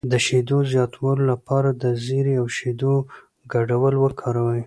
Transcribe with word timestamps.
د 0.11 0.13
شیدو 0.25 0.57
زیاتولو 0.71 1.23
لپاره 1.31 1.69
د 1.83 1.83
زیرې 2.05 2.35
او 2.41 2.47
شیدو 2.57 2.93
ګډول 3.53 3.93
وکاروئ 3.99 4.59